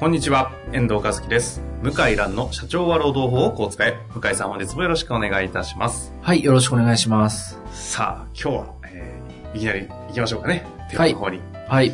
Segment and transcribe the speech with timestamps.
[0.00, 1.62] こんにちは、遠藤和樹です。
[1.82, 3.96] 向井蘭の社長は労働法をこう使え。
[4.12, 6.12] 向井さん本日もよろしくお願いいたします。
[6.20, 7.58] はい、よろしくお願いします。
[7.72, 10.66] さあ、今日は、えーいきなり行きましょうかね。
[10.90, 11.40] 手はいの方に。
[11.68, 11.92] はい。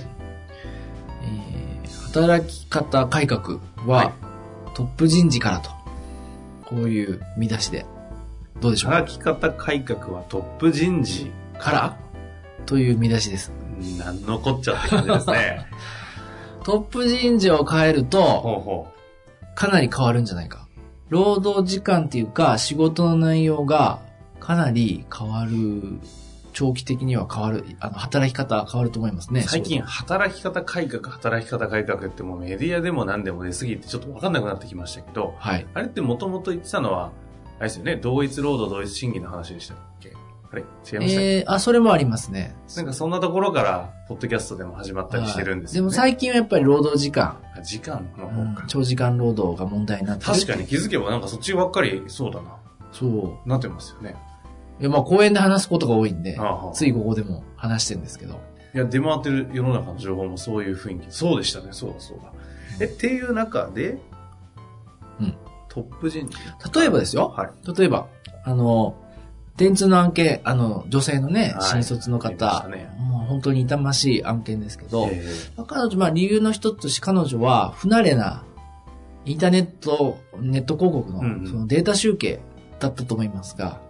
[1.23, 4.13] えー、働き方改革は、はい
[4.73, 5.71] トップ人事からと。
[6.65, 7.85] こういう見出しで。
[8.61, 8.93] どうでしょう？
[8.93, 11.97] か働き方改革はトップ人事から？
[12.67, 13.53] という見出しです。
[13.99, 15.67] なんのこっちゃって感じですね。
[16.71, 18.87] トップ人事を変えると、
[19.57, 20.69] かなり変わるんじゃないか。
[21.09, 23.99] 労働時間っていうか、仕事の内容が
[24.39, 25.99] かなり変わる。
[26.53, 27.65] 長期的には変わる。
[27.81, 29.41] あの、働き方変わると思いますね。
[29.41, 29.43] う。
[29.43, 35.67] 最近、働き方改革、働き方改革ってもうメディアでも何でも出すぎてちょっとわかんなくなってきましたけど、はい。
[35.75, 37.11] あれってもともと言ってたのは、
[37.59, 40.13] あれですよね、同一労働同一賃金の話でしたっけ？
[40.53, 40.63] あれ？
[40.63, 42.55] 違いましたっけ、えー、あ、それもありますね。
[42.77, 45.87] なんかそんなところから、ポッドキャストでも始まったりしてるんですよ、ね。
[45.87, 48.65] はいでも最近はやっぱり労働時間、あ時間のうん方か。
[48.67, 52.57] 長時間労働が問題になってる確かに気づけばなんかそっちばっかりそうだな。
[52.93, 53.49] そう。
[53.49, 54.17] なってますよね。
[54.81, 58.41] いや、まあ公園で話すことが多いんでは、あはあついここでも話してるんですけど。
[58.75, 61.07] いや、出回ってる世の中の情報もそういう雰囲気。
[61.11, 62.33] そうでしたね、そうだそうだ。
[62.81, 63.99] え、っていう中で、
[65.21, 65.35] うん。
[65.69, 66.37] トップ人事
[66.81, 67.29] 例えばですよ。
[67.37, 67.51] はい。
[67.77, 68.07] 例えば、
[68.45, 68.97] あの、
[69.57, 75.11] 電通の案件、あの、女性のね、はい新卒の方、ねもう本当に痛ましい案件ですけど、
[75.67, 78.45] 彼女、まあ理由の一つとして彼女は不慣れな
[79.25, 82.41] インターネット、ネット広告のうんうんそのデータ集計
[82.79, 83.81] だったと思いますが、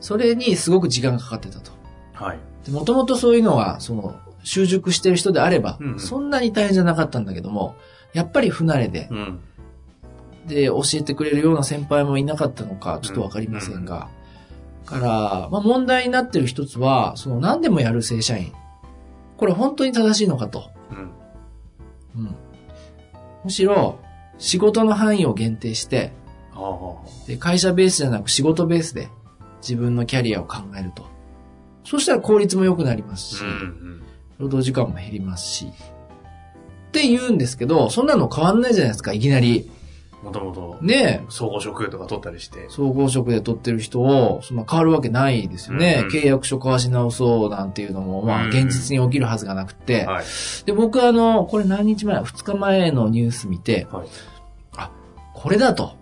[0.00, 1.70] それにすごく時間がかかってたと。
[2.14, 2.70] ーはい。
[2.70, 7.76] もともとそういうのは、その、習熟してる人であれば、うんうんそんなに大変じゃなかったんだけども、
[8.12, 9.40] やっぱり不慣れで、うん。
[10.46, 14.08] で、教えてくれるような先輩もいなかったのか、ちょっとわかりませんが、
[14.84, 18.52] から、まあ問題になってる一つは、その何でもやる正社員。
[19.36, 20.70] これ本当に正しいのかと。
[20.90, 22.22] うん。
[22.22, 22.36] うん。
[23.44, 23.98] むしろ、
[24.38, 26.12] 仕事の範囲を限定して、
[27.26, 29.08] で、会社ベースじゃなく仕事ベースで
[29.60, 31.06] 自分のキャリアを考えると。
[31.84, 33.44] そしたら効率も良くなりますし、あ。
[33.44, 34.02] うんうん。
[34.38, 35.66] 労働時間も減りますし。
[35.66, 39.70] って言うんですけど、そんなの変わんないじゃないですか、いきなり。
[40.24, 42.66] もともと、ねえ、総合職とか取ったりして。
[42.70, 46.00] 総合職で取ってる人を、そんな変わるわけないですよね。
[46.04, 50.04] うん契約書交わし直そうなんていうのも、まあ、うん現実に起きるはずがなくて。
[50.06, 50.24] はい。
[50.64, 54.08] で、僕はあの、これ何日前 ?2 日前のニュース見て、はい。
[55.34, 55.92] これだと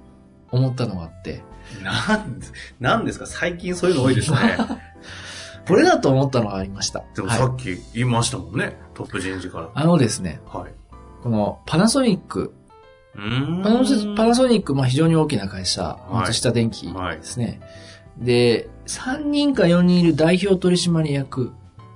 [0.50, 1.42] 思ったのがあって、
[1.82, 2.40] なん、
[2.80, 3.26] なんですか？
[3.26, 4.36] 最近そういうの多いですね。
[5.66, 7.00] これだと思ったのがありました。
[7.00, 8.76] はいでもさっき言いましたもんね。
[8.94, 9.68] トップ人事から。
[9.74, 10.72] あのですね、はい。
[11.22, 12.52] このパナソニック、
[13.14, 13.20] パ
[13.70, 17.60] ナソパナソニック、まあ非常に大きな会社、い松下電機ですね。
[18.18, 21.52] で、3人か4人いる代表取締役、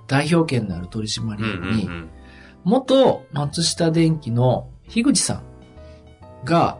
[0.06, 2.08] 代表権のある取締うん役に、うんうん。
[2.64, 5.42] 元松下電機の樋口さん
[6.44, 6.78] が、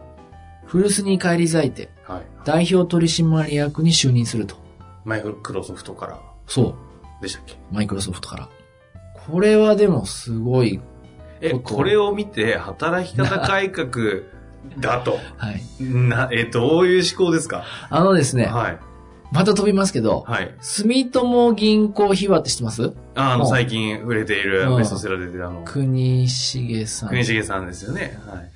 [0.65, 2.21] 古巣に返り咲いて、はい。
[2.45, 4.55] 代表取締役に就任すると。
[5.03, 6.75] マイクロソフトからそ
[7.19, 7.21] う。
[7.21, 7.57] でしたっけ？
[7.71, 8.49] マイクロソフトから。
[9.27, 10.79] これはでもすごい、
[11.41, 13.87] え、これを見て、働き方改革
[14.79, 15.19] だと。
[15.37, 15.61] はい。
[15.83, 17.63] な、え、どういう思考ですか？
[17.89, 18.77] あのですね、はい。
[19.31, 20.55] また飛びますけど、はい。
[20.61, 22.93] 住友銀行秘話って知ってます？
[23.15, 27.09] ああの、うん最近売れているうんベストセラーで出てるあの、国重さん。
[27.09, 28.19] 国重さんですよね。
[28.25, 28.49] はい。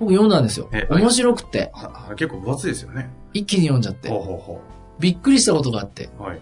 [0.00, 0.86] 僕読んだんですよえ。
[0.90, 1.70] 面白くて、
[2.16, 3.10] 結構分厚いですよね。
[3.32, 4.60] 一気に読んじゃってほう、ほうほ
[4.98, 6.22] びっくりしたことがあって、う。
[6.22, 6.40] はい。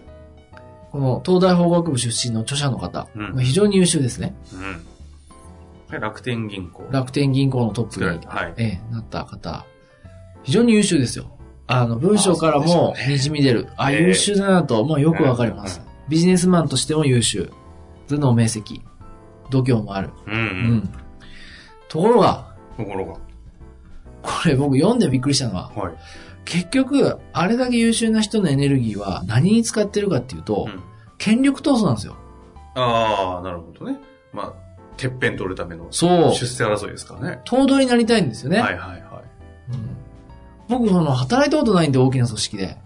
[0.91, 4.35] この東大法学部出身の著者の方、うんまあ非常に優秀ですね。
[4.53, 4.81] うん。
[5.93, 6.87] はい楽天銀行。
[6.91, 8.25] 楽天銀行のトップに。
[8.25, 8.53] はい。
[8.57, 9.65] ええ、なった方、
[10.43, 11.37] 非常に優秀ですよ。
[11.67, 13.69] あの、文章からも滲み出る。
[13.77, 16.09] あ、ええ優秀だなと、まあよくわかりますうん。
[16.09, 17.51] ビジネスマンとしても優秀。
[18.07, 18.81] 頭脳明晰。
[19.49, 20.09] 度胸もある。
[20.27, 20.37] うんう。
[20.37, 20.45] うん
[20.77, 20.89] ん。
[21.87, 23.13] ところが、ところが。
[24.21, 25.93] これ僕読んでびっくりしたのは、はい。
[26.45, 30.83] 結局、あれだけ優秀な人のエネルギーは何に使ってるかっていうと、うん
[31.19, 32.17] 権力闘争なんですよ。
[32.75, 33.97] ああ、なるほどね。
[34.33, 34.53] まあ、
[34.97, 36.33] てっぺん取るためのそう。
[36.33, 37.41] 出世争いですからね。
[37.45, 38.59] 頭取になりたいんですよね。
[38.59, 39.01] はいはいはい。
[39.73, 39.97] うん
[40.69, 42.77] 僕、その、働いたことないんで、大きな組織で。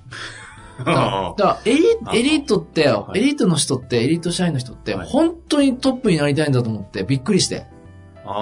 [0.80, 7.66] だからエリあエリートって、はいエリートの人って、エリート社員の人って、はい本当にトップになりたいんだと思って、びっくりして。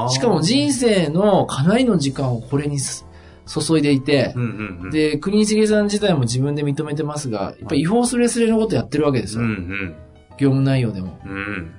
[0.09, 3.05] しかも人生のかなりの時間をこれにす
[3.45, 4.89] 注いでいてう、んうんうん。
[4.89, 9.47] で、国重さん自体も自分で認めてますが、やっぱり違法スレスレのことやってるわけですうよ。
[9.47, 9.93] ん
[10.37, 11.19] 業務内容でも。
[11.25, 11.71] うん。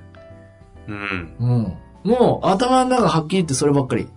[0.88, 1.36] うん。
[1.38, 1.76] うん。
[2.04, 2.10] うん。
[2.10, 4.08] もう頭の中はっきり言ってそればっかり。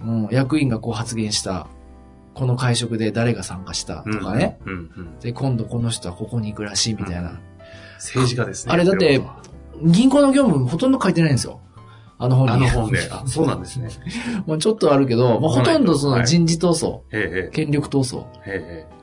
[0.00, 0.28] うん。
[0.30, 1.66] 役員がこう発言した。
[2.34, 4.58] この会食で誰が参加したとかね。
[4.64, 5.18] うんうん。
[5.18, 7.40] で、今度この人はここに行くらしいみたいな。
[7.96, 8.72] 政治家ですね。
[8.72, 9.20] あれだって
[9.82, 11.60] 銀行の業務ほとんど書いてないんですよ。
[12.18, 12.68] あの本に。
[12.68, 13.08] あの本で。
[13.10, 13.88] あそうなんですね。
[14.46, 18.24] まあちょっとあるけど、まあほとんどその人事闘争、ええ権力闘争。
[18.46, 18.98] ええええ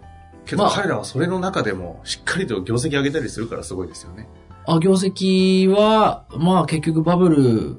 [0.46, 4.28] けどまあ彼らはそれの中でもしっかりと業績上げたりするからすごいですよね。
[4.45, 4.45] あ、
[4.82, 7.78] 業績は、まあ結局バブル、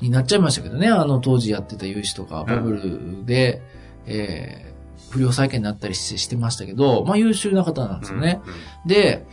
[0.00, 0.88] になっちゃいましたけどね。
[0.88, 3.62] あの当時やってた融資とか、バブルで、
[4.06, 4.66] えー
[5.10, 8.40] 不良債権になったりしてましたけど、まあ優秀な方なんですよね。
[8.44, 8.56] うんうん
[8.86, 9.24] で、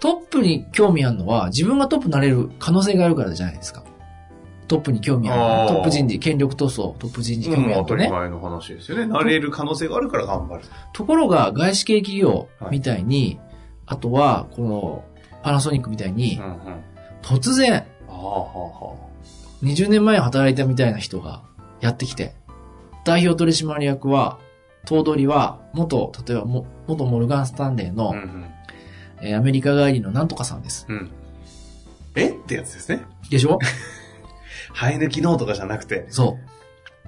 [0.00, 3.84] トップに興味あるのは、自分がトップになれる可能性があるからじゃないですか。
[4.66, 8.02] トップに興味あるトップ人事、権力闘争、トップ人事興味あうん当た。
[8.02, 9.06] り前の話ですよね。
[9.06, 10.64] なれる可能性があるから頑張る。
[10.92, 13.38] ところが、外資系企業みたいに、
[13.90, 15.04] あとは、この、
[15.42, 16.40] パナソニックみたいに。
[17.22, 18.96] 突然、ああ、は
[19.62, 21.42] 20年前働いたみたいな人が
[21.80, 22.34] やってきて、
[23.04, 24.38] 代表取締役は、
[24.86, 28.14] 頭取は、元、例えばも、元モルガン・スタンレーあの
[29.22, 30.86] えーアメリカ帰りのなんとかさんです。
[30.88, 30.96] うん。
[30.96, 31.10] うん。
[32.14, 32.30] え？
[32.30, 33.02] ってやつですね。
[33.28, 33.58] でしょ？
[34.72, 36.06] 生え抜きノーとかじゃなくて。
[36.08, 36.38] そ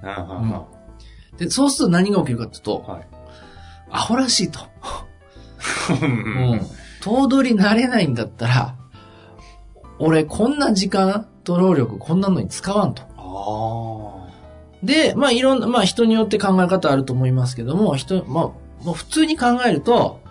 [0.03, 0.05] う。
[1.37, 3.07] で、そうすると何が起きるかっていうとあ、はい。
[3.89, 4.59] アホらしいと。
[6.01, 6.05] う
[6.55, 6.61] ん。
[7.01, 8.13] 頭取になれないん。
[8.13, 8.75] だったら、
[9.99, 10.57] 俺こん。
[10.57, 12.21] な時間と労力こん。
[12.21, 12.93] なのに使わん。
[12.93, 13.03] と。
[14.83, 15.59] で、まあいろん。
[15.59, 18.43] な、まあ人によって考え方あると思いますけども、人、まあ、
[18.83, 20.21] もう普通に考えると、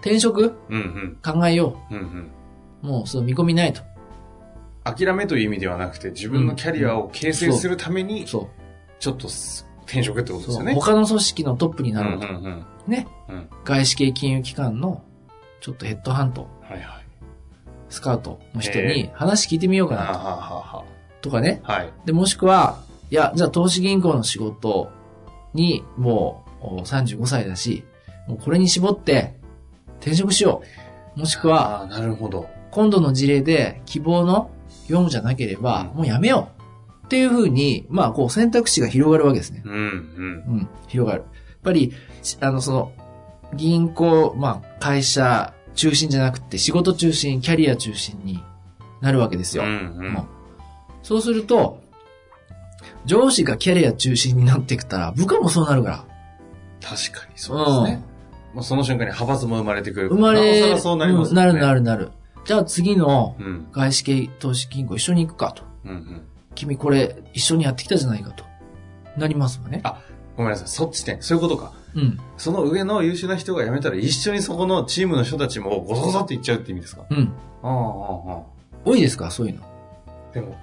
[0.00, 0.54] 転職。
[0.68, 0.76] うん。
[0.76, 1.18] うん。
[1.22, 1.98] 考えようん。
[1.98, 2.30] うん。
[2.82, 3.82] もうそう見込みないと。
[4.84, 8.48] 諦めという意味ではなくて、自分のキャリアを形成するために、そう
[8.98, 9.28] ちょっと
[9.88, 10.46] 転職ってことう。
[10.46, 10.74] ですよね。
[10.74, 12.28] 他の組織のトップになろうと。
[12.28, 12.64] うんうんうん。
[12.86, 13.08] ね。
[13.28, 13.48] うん。
[13.64, 15.02] 外資系金融機関の、
[15.60, 17.04] ちょっとヘッドハント、はいはい。
[17.88, 20.84] スカウトの人えに話聞いてみようかはあ、なはあは
[21.22, 21.30] と。
[21.30, 21.60] とかね。
[21.64, 21.92] あ、はい。
[22.04, 22.80] で、もしくは、
[23.10, 24.90] いや、じゃあ投資銀行の仕事
[25.54, 27.84] に、もうお35歳だし、
[28.26, 29.34] もうこれに絞って
[30.00, 30.62] 転職しよ
[31.16, 31.20] う。
[31.20, 32.48] もしくは、なるほど。
[32.70, 34.50] 今度の事例で希望の
[34.88, 36.57] 業務じゃなければ、うんもうやめよう。
[37.08, 39.62] っていうふうに、まあ、こう選択肢が広がるわけですね。
[39.64, 39.78] うんうん。
[39.78, 39.86] う
[40.60, 41.22] ん、広がる。
[41.22, 41.30] やっ
[41.62, 42.92] ぱり、しあの、その、
[43.54, 48.44] 銀行、まあ、会社中心じゃなくて、仕事中心、キャリア中心に
[49.00, 49.62] なるわけですよ。
[49.62, 49.74] うんう
[50.10, 50.28] ん
[51.02, 51.80] そうすると、
[53.06, 56.04] 上司がキャリア中心になってきたら、部下もそうなるから。
[56.82, 58.04] 確かにそうですね。
[58.52, 60.08] もうその瞬間に派閥も生まれてくる。
[60.08, 61.74] 生まれ、なそうなりますうんなるなる。
[61.76, 62.10] るなる。
[62.44, 63.68] じゃあ次のうん。
[63.72, 65.62] 外資系投資銀行一緒に行くかと。
[65.86, 66.22] うんうん。
[66.58, 68.44] 君これ一緒にやってきたじゃないかと。
[69.16, 69.80] なりますわね。
[69.84, 70.00] あ
[70.36, 70.68] ごめんなさい。
[70.68, 71.18] そっちね。
[71.20, 71.72] そういうことか。
[71.94, 72.18] うん。
[72.36, 77.04] その上の優秀な人が辞めたら一緒にそこのチームの人たちもゴソゴソっていっちゃうって意味ですか？
[77.08, 77.32] うん。
[77.62, 78.42] ああ、ああ、あ
[78.84, 79.30] 多いですか？
[79.30, 79.62] そういうの。
[80.06, 80.34] あ。
[80.34, 80.56] でも、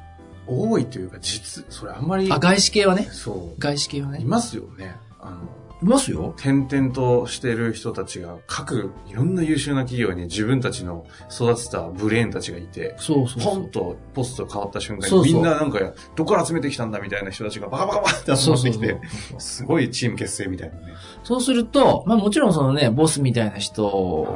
[0.48, 2.32] 多いというか実、それあんまり。
[2.32, 3.08] あ、外資系はね。
[3.12, 3.60] そう。
[3.60, 4.22] 外資系はね。
[4.22, 4.96] いますよね。
[5.20, 5.38] あの、
[5.82, 6.34] いますよ。
[6.38, 13.70] 転々としてる人たちが各いろんな優秀な企業に自分たちの育てたブレーンたちがいて、そうそうポン。
[13.72, 15.80] とポスト変わった瞬間にみんななんか
[16.16, 19.00] どこから集めてきたんだみたいな人たちがバカバカバカって集まってきて、
[19.38, 20.94] すごいチーム結成みたいなね。
[21.24, 24.28] そうすると、まあもちろんそのね、ボスみたいな人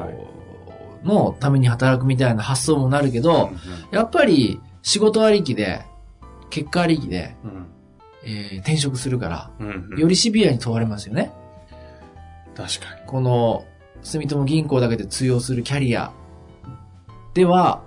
[1.03, 3.51] のために働くみたいな発想もなるけど、
[3.91, 5.83] やっぱり仕事ありきで、
[6.49, 7.65] 結果ありきで、うんうん
[8.25, 11.31] えー転職するから、うんうんよりシビアに問われますよね。
[12.59, 13.01] 確かに。
[13.07, 13.65] この、
[14.03, 16.11] 住友銀行だけで通用するキャリア
[17.33, 17.83] では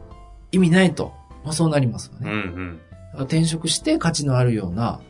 [0.50, 1.12] 意味ないと。
[1.44, 2.34] まあそうなりますようんうね。
[2.34, 2.80] ん。
[3.24, 5.00] 転職して価値のあるような、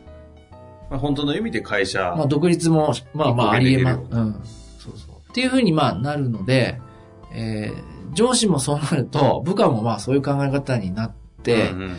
[0.89, 4.33] まあ、本当の意味で会社、まあ独立も、まあまあありえま、一歩出てうん。
[4.33, 5.15] そうそう。
[5.29, 6.79] っていうふうにまあなるので、
[7.33, 11.11] えー、上司もそうなると、部下もまあそういう考え方になっ
[11.43, 11.97] てうん、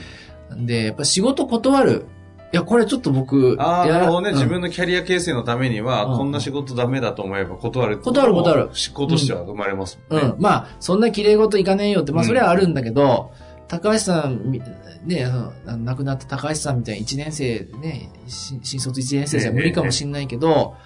[0.50, 2.06] うんで、やっぱ仕事断る。
[2.54, 4.34] いや、これちょっと僕、ああ、やなるほどね、うん。
[4.36, 6.18] 自分のキャリア形成のためには、うん。
[6.18, 8.70] こんな仕事ダメだと思えば断る断る断る。
[8.72, 10.22] 執行としては生まれますもね。
[10.22, 10.38] うん。
[10.38, 10.40] ん。
[10.40, 13.32] まあ、そんな綺麗事いかねえよって、まあ、うんそれはあるんだけど、
[13.66, 14.62] 高橋さんみ、
[15.04, 15.26] ね、
[15.66, 20.76] 亡くなった高橋さんみたいな1年生でね、新新卒1年生じゃ無理かもしれないけど、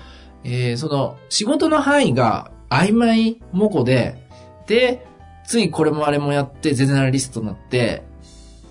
[0.44, 4.26] えーその、仕事の範囲が曖昧模倣で、
[4.66, 5.06] で、
[5.46, 8.07] ついこれもあれもやって、ゼネラリストになって、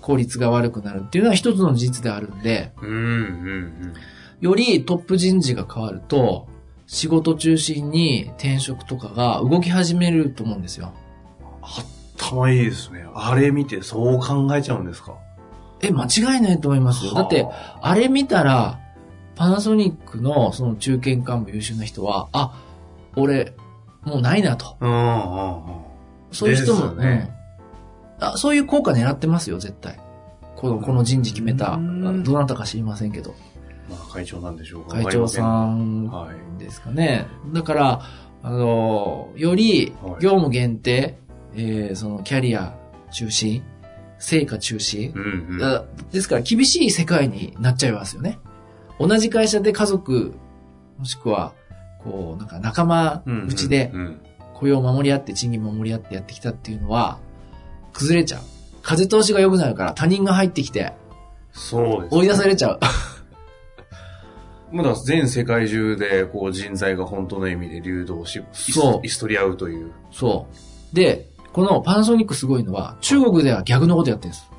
[0.08, 3.94] 効率が悪くなるっていうのは一つの事実であるんで、うん、うん、
[4.40, 6.48] よりトップ人事が変わると、
[6.86, 10.94] 仕事中心に転職とかが動き始めると思うんですよ。
[12.16, 13.04] 頭いいですね。
[13.14, 15.14] あれ見てそう考えちゃうんですか？
[15.82, 17.12] え、間違いないと思いますよ。
[17.12, 18.80] だって、はあれ見たら、
[19.36, 22.58] パナソニックのその中堅幹部優秀な人は、あ、
[23.14, 23.52] 俺、
[24.04, 24.78] もうないなと。
[24.80, 25.84] あ、うんうんうん。
[26.32, 27.37] そういう人も、ねうん
[28.20, 28.36] あ。
[28.36, 29.98] そういう効果狙ってますよ、絶対。
[30.56, 33.34] この、この人事決めた、うんどなたか知りませんけど。
[33.88, 34.96] まあ会長なんでしょうか。
[35.02, 36.10] 会長さん。
[36.58, 37.26] ですかね。
[37.52, 38.02] だから、
[38.42, 41.18] あの、よりはい業務限定、
[41.54, 42.76] えーそのキャリア
[43.10, 43.62] 中心、
[44.18, 45.58] 成果中心、うんうん。
[45.58, 48.38] だですから厳しい世界になっちゃいますよね。
[48.98, 50.34] 同じ会社で家族、
[50.98, 51.52] もしくは、
[52.02, 54.20] こう、なんか仲間うんうん内でうん
[54.54, 57.20] 雇用を守り合って賃金守り合ってやってきたっていうのは、
[57.98, 58.40] 崩れちゃう。
[58.82, 60.92] 風通しが良くなるから他人が入ってきて
[61.52, 62.14] そうです。
[62.14, 62.80] 追い出されちゃう。
[64.70, 69.92] まだ全世界中でこう人材が本当の意味で流動し、そうイストリ合うという。
[70.12, 70.46] そ
[70.92, 70.94] う。
[70.94, 74.50] で、このパナソニックすごいのは、中国では逆のことやってるんです。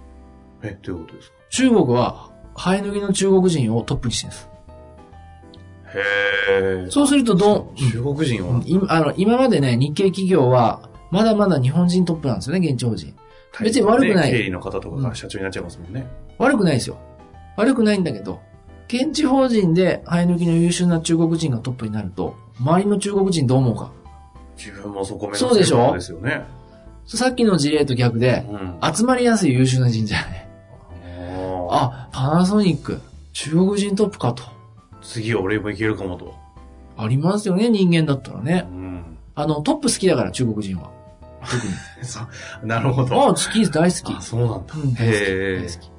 [0.64, 1.36] え、どういうことですか？
[1.52, 4.50] 中国は、生え抜きの中国人をトップにしてるんです。
[5.96, 6.92] へえ。
[6.92, 8.56] そうするとどう、中国人は？
[8.56, 13.16] うん今あの今までね、日系企業は、まだまだ日本人トップなんですよね、現地法人。
[13.62, 16.08] 別に悪くないね経理の方とかが社長になっちゃいますもんね。
[16.38, 16.98] 悪くないですよ。
[17.58, 18.40] 悪くないんだけど、
[18.88, 23.92] 現地法人で生え抜きの優秀な中国人がトップになると、周りの中国人どう思うか？
[24.58, 25.78] 自分もそこ目指そうでしょ？
[25.78, 26.44] せるですよね。
[27.06, 28.80] さっきの事例と逆で、うん。
[28.94, 30.20] 集まりやすい優秀な人材。
[31.72, 33.02] ああ、パナソニック、
[33.34, 34.44] 中国人トップかと。
[35.02, 36.36] 次俺もいけるかもと。
[36.98, 38.60] ありますよね、人間だったらうね。
[38.60, 39.18] ん。
[39.36, 40.92] あの、トップ好きだから、中国人は。
[41.46, 41.56] 特
[42.64, 42.68] に。
[42.68, 43.28] なるほど。
[43.30, 44.14] あ、好きです、大好き。
[44.18, 44.74] あ、そうなんだ。
[44.76, 45.58] うん、大好きへえ。
[45.60, 45.92] 大好き。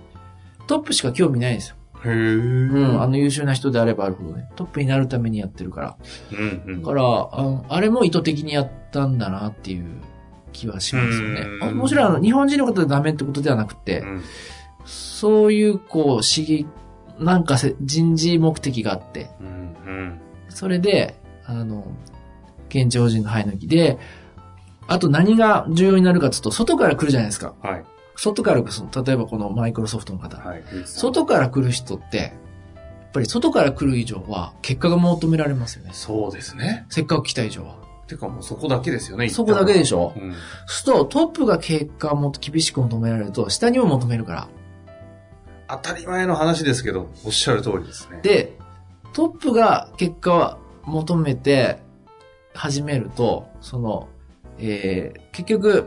[0.67, 1.77] トップしか興味ないんですよ。
[2.05, 2.13] へえ。
[2.13, 4.49] うん、あの優秀な人であればあるほどね。
[4.57, 5.97] トップになるためにやってるから。
[6.33, 7.07] うんうんだから、あ
[7.43, 9.87] のあれも意図的にやったんだなっていう
[10.53, 11.65] 気はしますよねう。
[11.67, 14.23] んあもちろん、あの、日本人の方でダメってことではなくて、うん
[14.87, 16.67] そういう、こう、刺激、
[17.19, 21.87] なんかせ人事目的があって、うんうんそれで、あの、
[22.69, 23.99] 現地法人の生え抜きで、
[24.91, 27.55] あと何が重要になるかというと、外から来るじゃないですか。
[27.63, 27.85] はい。
[28.17, 30.37] 外から来る、その例えばこのマイクロソフトの方。
[30.39, 30.65] はい。
[30.85, 35.91] 外から来る人って、やっぱり外から来る以上は、結果が求められますよね。
[35.93, 36.87] そうですね。
[36.89, 37.77] せっかく来た以上は。
[38.09, 39.29] てかもうそこだけですよね。
[39.29, 40.33] そこだけでしょうん。
[40.33, 44.49] そうすると、トップが結果をもっと厳しく求められると、下にも求めるから。
[45.69, 48.19] 当たり前の話ですけど、おっしゃる通りですね。
[48.23, 48.59] で、
[49.13, 51.79] トップが結果を求めて
[52.55, 54.09] 始めると、その、
[54.61, 55.87] えー、結局、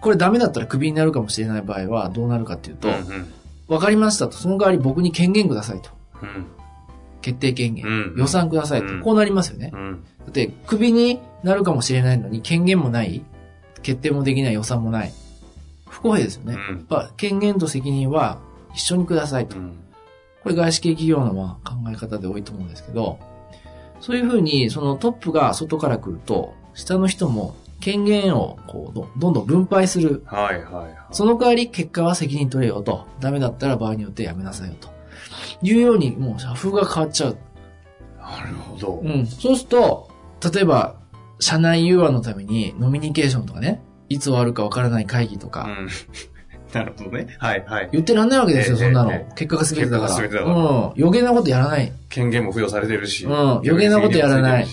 [0.00, 3.32] これダメだったらクビになるかもしれない場合はどうなるかっていうと、うんうん
[3.66, 5.88] わかりましたと、その代わり僕に権限くださいと。
[6.22, 6.46] うん
[7.22, 7.86] 決定権限。
[7.86, 8.88] うん予算くださいと。
[8.88, 9.70] うんこうなりますよね。
[9.72, 13.22] うんだって、クビになるかもしれないのに、権限もない、
[13.82, 15.12] 決定もできない予算もない。
[15.88, 16.52] 不公平ですよね。
[16.54, 18.38] やっうんぱ、権限と責任は
[18.74, 19.56] 一緒にくださいと。
[19.56, 19.72] うん
[20.42, 23.18] これ外資系企業のまあ考え方で多いと思うんですけど、
[24.00, 30.22] そういうふうに、そのトップが外から来ると、下の人も権限をこうどどんどん分配する。
[30.24, 30.96] はいはいはい。
[31.10, 33.06] その代わり結果は責任取れよと。
[33.20, 34.88] ダメだったら場合によってやめなさいよと。
[35.60, 37.36] いうように、もう社風が変わっちゃう。
[38.18, 39.02] なるほど。
[39.04, 39.26] うん。
[39.26, 40.10] そうすると、
[40.54, 40.96] 例えば、
[41.40, 45.88] 社内融和のためにノミニケーションとかね、いつ終わるかわからない会議とか、うん。
[46.72, 47.36] なるほどね。
[47.38, 47.88] はいはい。
[47.92, 49.12] 言ってらんないわけですよ、ええそんなの。
[49.12, 50.14] ええ結果が全てだから。
[50.14, 50.54] からうん。
[50.96, 51.92] 余計なことやらない。
[52.08, 53.26] 権限も付与されてるし。
[53.26, 54.66] うん余計なことやらない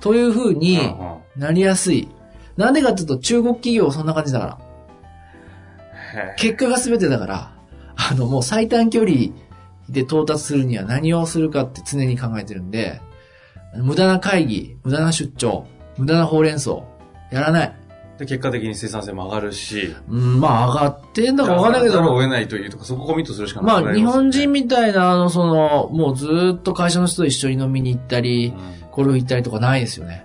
[0.00, 2.08] というふうにうんうんなりやすい。
[2.56, 6.34] なんでかっていうと、中国企業はそんな感じだから。
[6.36, 7.52] 結果が全てだから、
[7.96, 9.32] あの、もう最短距離
[9.88, 13.00] で到達するには何をするかって常に考えてるんで、
[13.76, 15.66] 無駄な会議、無駄な出張、
[15.98, 16.82] 無駄なほうれん草、
[17.32, 17.76] やらない。
[18.18, 19.92] で、結果的に生産性も上がるし。
[20.08, 30.24] うん、まあ上がってんだかわかんないけど、上がらないというとか、そこコミットするしかなまあ日本人みたいな、あの、その、もうずーっと会社の人と一緒に飲みに行ったり、うんゴルフ行ったりとかないですよね。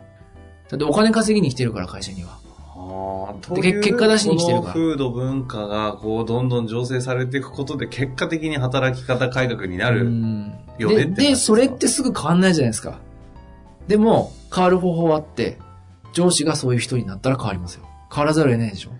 [0.69, 2.37] だってお金稼ぎに来てるから、会社には。
[2.75, 10.03] ああ、とでいう結果出しに来てるから風土文化が、こう、どんどん醸成されていくことで、結果的に働き方改革になうる。
[10.09, 12.99] んよねで、で、それってすぐ変わんないじゃないですか。
[13.87, 15.57] でも、変わる方法あって、
[16.13, 17.85] 上司がそういう人になったら変わりますよ。
[18.13, 18.91] 変わらざるを得ないでしょ。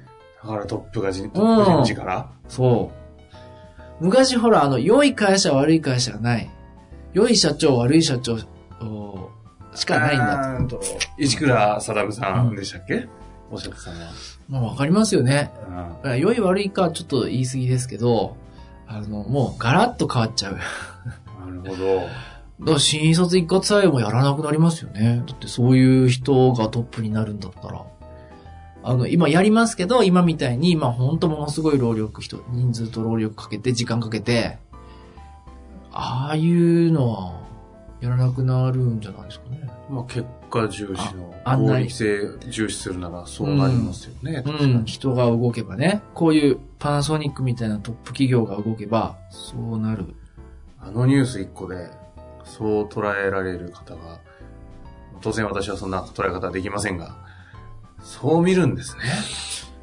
[0.44, 2.30] だからトップが人、トップ人事から？
[2.48, 2.92] そ
[4.02, 4.04] う。
[4.04, 6.50] 昔ほら、あの、良い会社悪い会社がない。
[7.14, 8.40] 良い社長悪い社長お
[9.76, 10.82] しかないんだだと。
[11.18, 13.08] 市倉定さんでしたっけ、
[13.52, 14.08] おっしゃってたのは。
[14.08, 14.14] と。
[14.50, 15.52] まあわかりますよね。
[16.04, 18.36] うん良い悪いかはちょっと言い過ぎですけど、
[18.88, 20.54] あの、もうガラッと変わっちゃう。
[20.54, 21.96] なるほど。
[22.60, 25.24] だから新卒一括採用もやらなくなりますよね。
[25.28, 27.86] だってそういう人がトップになるんだったら。
[28.82, 34.58] あの、今やりますけど、今みたいに、今本当ものすごい労力、人、人数と労力かけて、時間かけて、
[35.92, 37.40] ああいうのは、
[38.00, 39.59] やらなくなるんじゃないですかね。
[39.89, 44.43] まあ結果重視の合理性重視するならそうなりますよね。
[44.46, 50.05] うん、人が動けばね、こういうパナソニックみたいなトップ企業が動けば、そうなる。
[50.79, 51.89] あのニュース一個で、
[52.43, 54.19] そう捉えられる方が、
[55.22, 57.15] 当然私はそんな捉え方はできませんが、
[58.01, 59.03] そう見るんですね。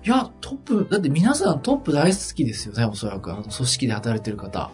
[0.04, 3.32] いや、トップ、だって皆さんトップ大好きですよね、おそらく。
[3.32, 4.70] あの、組織で働いてる方。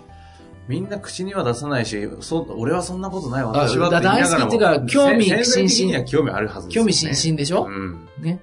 [0.69, 6.85] みんな口には出さないし、そう、俺はそんなことない、私はだって言いながらも大好きっていうか興味津々興味あるはずですよね。
[6.85, 8.09] 興味津々でしょ、うん。
[8.21, 8.40] ね。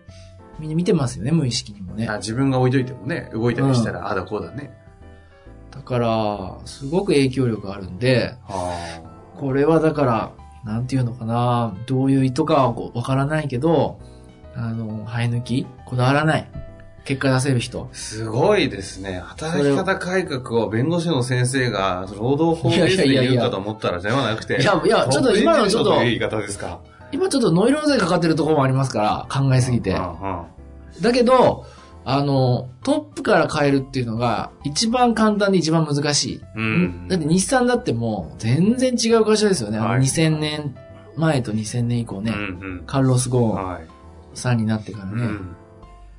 [0.60, 2.18] みんな見てますよね、無意識にもねあ。
[2.18, 4.74] 自分が置いといてもね、動いたりしたら、ああだこうだね。
[5.72, 9.02] だから、すごく影響力あるんで、あ
[9.38, 10.32] これはだから、
[10.66, 14.00] なんていうのかな、どういう意図かはわからないけど、
[14.56, 16.52] あの、生え抜きこだわらない。
[17.06, 17.89] 結果出せる人。
[17.94, 19.20] すごいですね。
[19.25, 24.62] 働き方改革を弁護士の先生が労働法ベースで言うかと思ったらではなくて。
[24.62, 26.79] いやいやちょっと今のちょっと言い方ですか？
[27.12, 29.98] 今ちょっとノイローゼかかってるところもありますから、考えすぎて。
[31.01, 31.65] だけど、
[32.06, 36.41] あの、トップから変えるっていうのが、一番簡単で一番難しい。
[36.56, 37.08] うん。
[37.08, 39.77] だって日産だってもう、全然違う会社ですよね。
[39.79, 40.75] あのはい2000年
[41.15, 42.41] 前と2000年以降ね、うんう
[42.82, 43.88] んカルロス・ゴーンはい。
[44.36, 45.56] さんになってからね、うん。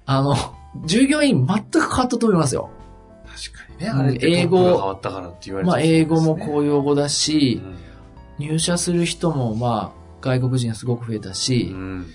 [0.06, 0.34] あの、
[0.84, 2.70] 従業員全く変わったと思いますよ。
[3.26, 3.90] 確かにね。
[3.90, 7.90] うんあれ英語トップが変わったからって言われまあ、英語もう公用語だし、ん
[8.40, 12.06] 入社する人もまあ、外国人がすごく増えたし、うん。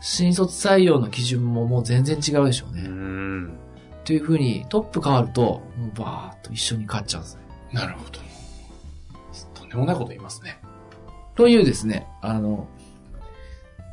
[0.00, 2.82] 新卒採用の基準ももう全然違うでしょううね。
[2.82, 3.46] ん。
[3.46, 7.42] っていうふうに、トップ変わると、もうバーっと一緒に変わっちゃうんですね。
[7.72, 8.18] なるほど。
[9.54, 10.58] とんでもないこと言いますね。
[11.36, 12.66] というですね、あの、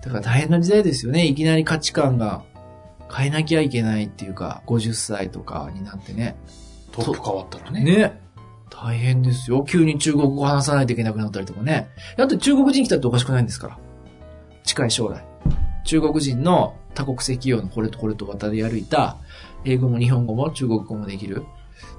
[0.03, 1.25] だから大変な時代ですよね。
[1.25, 2.44] いきなり価値観が
[3.12, 6.36] 変えなきゃいけないっていうか、50歳とかになってね。
[6.91, 7.84] トップ変わったらね。
[7.84, 8.22] ね。
[8.69, 9.63] 大変ですよ。
[9.63, 11.89] 急に中国語話さないといけなくなったりとかね。
[12.17, 13.78] だって中国人来たっておかしくないんですから。
[14.63, 15.26] 近い将来。
[15.86, 19.17] 中国人の多国籍企業のこれとこれと渡り歩いた、
[19.65, 21.43] 英語も日本語も中国語もできる、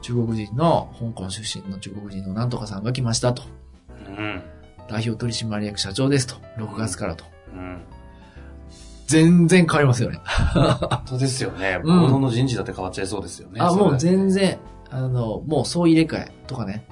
[0.03, 3.43] 中国人の香港出身の中国人のなんとかさんが来ましたと。
[4.07, 4.43] うん。
[4.89, 6.37] 代表取締役社長ですと。
[6.57, 7.25] 6月からと。
[7.53, 7.83] うん。
[9.11, 10.21] 全然変わりますよね。
[10.55, 11.81] 本当ですよね。
[11.83, 13.61] うんの人事だって変わっちゃいそうですよね。
[13.61, 13.99] あ、もう然。
[13.99, 14.59] 全然、
[14.91, 16.87] あの、もう総入れ替えとかね。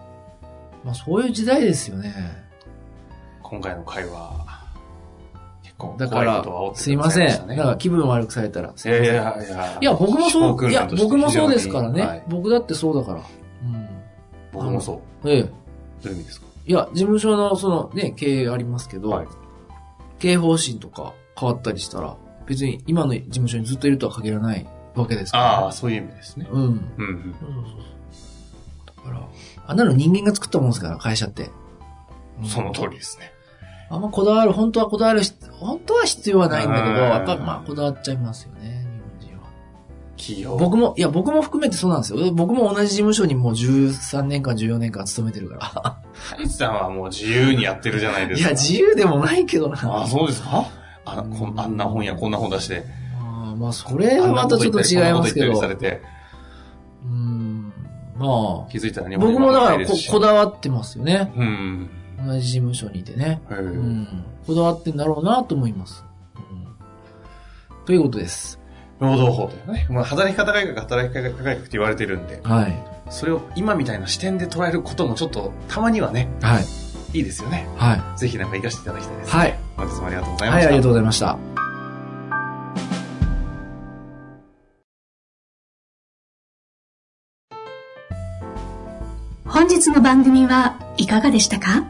[0.84, 2.14] まあそういう時代ですよね。
[3.42, 4.46] 今回の会話、
[5.62, 7.26] 結構だから怖いことを煽っ、てすいません。
[7.26, 8.68] くださましたねだから気分悪くされたら。
[8.68, 9.78] いやいやいや。
[9.80, 12.02] いや、僕もそう、いや、僕もそうですからね。
[12.02, 13.20] はい僕だってそうだから。
[13.20, 13.88] うん。
[14.52, 15.30] 僕もそう。
[15.30, 15.42] ええ。
[15.42, 15.48] ど
[16.04, 16.46] ういう意味ですか？
[16.66, 19.26] いや、事務所のそのね、経営ありますけど、はい
[20.18, 25.44] 経営方針とか変わったりしたら、別に今の事務所にずっといるとは限らないわけですから。
[25.64, 26.46] ああ、そういう意味ですね。
[26.50, 26.62] うん。
[26.62, 27.34] うんうん。
[27.40, 27.64] そうそう
[28.12, 28.22] そ
[28.94, 28.96] う。
[28.96, 29.28] だから、
[29.66, 31.50] あんなの人間が作ったもんですから、会社って。
[32.44, 33.32] その通りですね。
[33.90, 38.86] あんまこだわる、本当はこだわるし、本当は必要はないんだけど、うんやっぱまあこだわっちゃいますよね、
[39.20, 39.48] 日本人は。
[40.18, 40.56] 企業。
[40.58, 42.32] 僕も、いや僕も含めてそうなんですよ。
[42.32, 48.28] 僕も同じ事務所にもう13年間、14年間勤めてるかハイツさんはもう自由にやってるじゃないら。
[48.28, 48.48] ですか。
[48.48, 49.78] いや、自由でもないけどな。
[49.90, 50.66] ああ、そうですか？
[51.12, 52.84] あこんあんな本やこんな本出して。
[53.20, 55.56] まあ、まあ、それはまたちょっと違いますけど。
[55.56, 56.02] されて、
[57.04, 57.72] うん。
[58.16, 61.32] まあ、気づいたら日本僕もだからここだわってますよね。
[61.36, 61.90] うん。
[62.26, 63.40] 同じ事務所にいてね。
[63.50, 64.24] うん。
[64.46, 66.04] こだわってんだろうなと思います。
[66.36, 67.84] うん。
[67.84, 68.58] ということです。
[68.98, 69.86] 労働法というね。
[69.90, 72.76] まあ、働き方改革、働き方改革って言われてるんで、はい。
[73.10, 76.64] それを今みたいな視点で捉えることもちょっと、たまにはね、はい。
[77.14, 77.66] いいですよね。
[77.76, 78.18] はい。
[78.18, 79.30] ぜひなんか活かしていただきたいです。
[79.30, 79.58] はい。
[79.76, 80.68] 本日もありがとうございまはい、した。
[80.68, 81.38] ありがとうございました。
[89.46, 91.84] 本日の番組はいかがでしたか？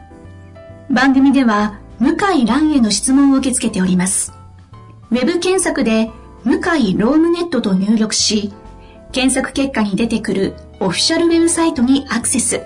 [0.89, 4.33] 番組では向井蘭への質問を受け付けております。
[5.11, 6.09] ウェブ検索で
[6.45, 8.53] 向井ロームネットと入力し、
[9.11, 12.65] 検索結果に出てくるオフィシャルウェブサイトにアクセス。